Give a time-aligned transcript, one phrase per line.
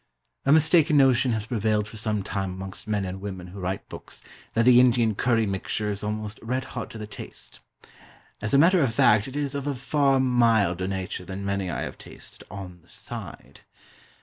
[0.47, 4.23] A mistaken notion has prevailed for some time amongst men and women who write books,
[4.55, 7.59] that the Indian curry mixture is almost red hot to the taste.
[8.41, 11.81] As a matter of fact it is of a far milder nature than many I
[11.81, 13.61] have tasted "on this side."